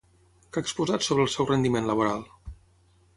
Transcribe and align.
Què 0.55 0.61
ha 0.61 0.65
exposat 0.67 1.05
sobre 1.07 1.25
el 1.27 1.31
seu 1.35 1.49
rendiment 1.49 1.91
laboral? 1.91 2.25